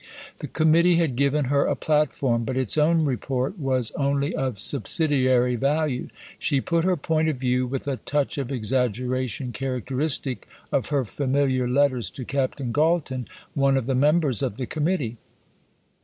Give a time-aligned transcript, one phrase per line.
[0.39, 5.55] The Committee had given her a platform, but its own Report was only of subsidiary
[5.55, 6.07] value.
[6.39, 11.67] She put her point of view with a touch of exaggeration characteristic of her familiar
[11.67, 15.17] letters to Captain Galton, one of the members of the Committee.